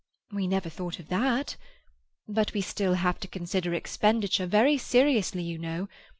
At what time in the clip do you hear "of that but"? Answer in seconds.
0.97-2.53